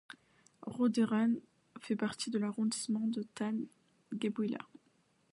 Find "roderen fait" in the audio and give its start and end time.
0.63-1.95